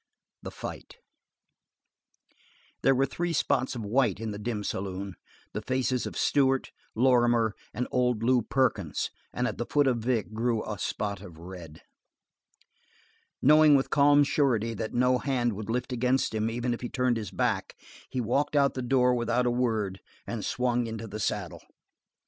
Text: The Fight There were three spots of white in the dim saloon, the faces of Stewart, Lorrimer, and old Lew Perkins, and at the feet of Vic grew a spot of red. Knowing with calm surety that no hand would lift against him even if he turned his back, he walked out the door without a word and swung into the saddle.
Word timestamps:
The 0.41 0.49
Fight 0.49 0.95
There 2.81 2.95
were 2.95 3.05
three 3.05 3.33
spots 3.33 3.75
of 3.75 3.85
white 3.85 4.19
in 4.19 4.31
the 4.31 4.39
dim 4.39 4.63
saloon, 4.63 5.13
the 5.53 5.61
faces 5.61 6.07
of 6.07 6.17
Stewart, 6.17 6.71
Lorrimer, 6.95 7.53
and 7.71 7.87
old 7.91 8.23
Lew 8.23 8.41
Perkins, 8.41 9.11
and 9.31 9.47
at 9.47 9.59
the 9.59 9.65
feet 9.67 9.85
of 9.85 9.99
Vic 9.99 10.33
grew 10.33 10.65
a 10.67 10.79
spot 10.79 11.21
of 11.21 11.37
red. 11.37 11.83
Knowing 13.43 13.75
with 13.75 13.91
calm 13.91 14.23
surety 14.23 14.73
that 14.73 14.95
no 14.95 15.19
hand 15.19 15.53
would 15.53 15.69
lift 15.69 15.93
against 15.93 16.33
him 16.33 16.49
even 16.49 16.73
if 16.73 16.81
he 16.81 16.89
turned 16.89 17.17
his 17.17 17.29
back, 17.29 17.75
he 18.09 18.19
walked 18.19 18.55
out 18.55 18.73
the 18.73 18.81
door 18.81 19.13
without 19.13 19.45
a 19.45 19.51
word 19.51 19.99
and 20.25 20.43
swung 20.43 20.87
into 20.87 21.05
the 21.05 21.19
saddle. 21.19 21.61